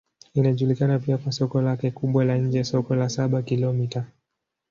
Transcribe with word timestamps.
Inajulikana 0.33 0.99
pia 0.99 1.17
kwa 1.17 1.31
soko 1.31 1.61
lake 1.61 1.91
kubwa 1.91 2.25
la 2.25 2.37
nje, 2.37 2.63
Soko 2.63 2.95
la 2.95 3.09
Saba-Kilomita. 3.09 4.05